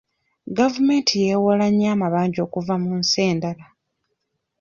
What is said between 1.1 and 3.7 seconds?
yeewola nnyo amabanja okuva mu nsi endala.